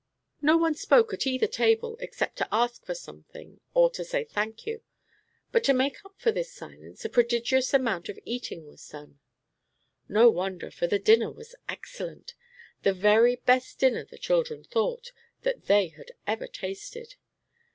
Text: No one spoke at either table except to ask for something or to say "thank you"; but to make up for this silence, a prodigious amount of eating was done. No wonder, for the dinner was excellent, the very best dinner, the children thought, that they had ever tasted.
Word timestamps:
No 0.41 0.57
one 0.57 0.73
spoke 0.73 1.13
at 1.13 1.27
either 1.27 1.45
table 1.45 1.95
except 1.99 2.37
to 2.37 2.47
ask 2.51 2.83
for 2.83 2.95
something 2.95 3.59
or 3.75 3.91
to 3.91 4.03
say 4.03 4.23
"thank 4.23 4.65
you"; 4.65 4.81
but 5.51 5.63
to 5.65 5.73
make 5.75 6.03
up 6.03 6.15
for 6.19 6.31
this 6.31 6.51
silence, 6.51 7.05
a 7.05 7.09
prodigious 7.09 7.71
amount 7.71 8.09
of 8.09 8.17
eating 8.25 8.65
was 8.65 8.89
done. 8.89 9.19
No 10.09 10.27
wonder, 10.31 10.71
for 10.71 10.87
the 10.87 10.97
dinner 10.97 11.29
was 11.29 11.53
excellent, 11.69 12.33
the 12.81 12.93
very 12.93 13.35
best 13.35 13.77
dinner, 13.77 14.03
the 14.03 14.17
children 14.17 14.63
thought, 14.63 15.11
that 15.43 15.65
they 15.65 15.89
had 15.89 16.13
ever 16.25 16.47
tasted. 16.47 17.13